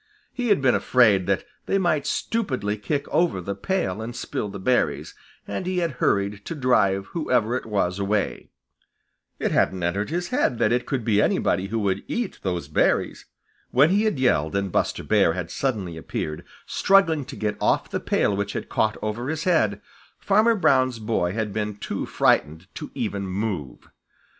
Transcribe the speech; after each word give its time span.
He 0.33 0.47
had 0.47 0.63
been 0.63 0.73
afraid 0.73 1.27
that 1.27 1.43
they 1.67 1.77
might 1.77 2.07
stupidly 2.07 2.75
kick 2.75 3.07
over 3.09 3.39
the 3.39 3.53
pail 3.53 4.01
and 4.01 4.15
spill 4.15 4.49
the 4.49 4.57
berries, 4.57 5.13
and 5.47 5.67
he 5.67 5.77
had 5.77 5.91
hurried 6.01 6.43
to 6.45 6.55
drive 6.55 7.05
whoever 7.13 7.55
it 7.55 7.67
was 7.67 7.99
away. 7.99 8.49
It 9.37 9.51
hadn't 9.51 9.83
entered 9.83 10.09
his 10.09 10.29
head 10.29 10.57
that 10.57 10.71
it 10.71 10.87
could 10.87 11.05
be 11.05 11.21
anybody 11.21 11.67
who 11.67 11.77
would 11.81 12.03
eat 12.07 12.39
those 12.41 12.67
berries. 12.67 13.25
When 13.69 13.91
he 13.91 14.05
had 14.05 14.17
yelled 14.17 14.55
and 14.55 14.71
Buster 14.71 15.03
Bear 15.03 15.33
had 15.33 15.51
suddenly 15.51 15.97
appeared, 15.97 16.45
struggling 16.65 17.23
to 17.25 17.35
get 17.35 17.55
off 17.61 17.87
the 17.91 17.99
pail 17.99 18.35
which 18.35 18.53
had 18.53 18.69
caught 18.69 18.97
over 19.03 19.29
his 19.29 19.43
head, 19.43 19.81
Farmer 20.17 20.55
Brown's 20.55 20.97
boy 20.97 21.33
had 21.33 21.53
been 21.53 21.75
too 21.75 22.07
frightened 22.07 22.65
to 22.73 22.89
even 22.95 23.27
move. 23.27 23.87